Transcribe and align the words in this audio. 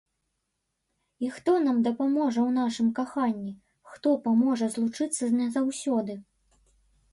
І 1.25 1.29
хто 1.35 1.51
нам 1.65 1.77
дапаможа 1.87 2.33
ў 2.45 2.51
нашым 2.59 2.87
каханні, 3.01 3.53
хто 3.93 4.17
паможа 4.27 4.73
злучыцца 4.79 5.33
назаўсёды? 5.39 6.21